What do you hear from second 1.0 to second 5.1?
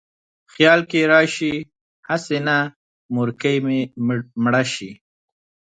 لاړ شې: هسې نه مورکۍ مې مړه شي